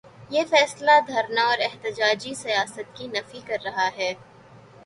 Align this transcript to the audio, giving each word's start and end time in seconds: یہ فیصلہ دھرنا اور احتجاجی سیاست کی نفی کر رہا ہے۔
یہ 0.29 0.43
فیصلہ 0.49 0.91
دھرنا 1.07 1.41
اور 1.43 1.57
احتجاجی 1.61 2.33
سیاست 2.33 2.95
کی 2.97 3.07
نفی 3.07 3.39
کر 3.47 3.57
رہا 3.65 3.89
ہے۔ 3.97 4.13